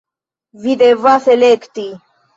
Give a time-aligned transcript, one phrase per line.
[0.63, 1.89] Vi devas elekti!